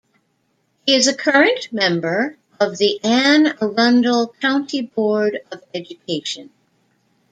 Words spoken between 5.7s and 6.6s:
Education.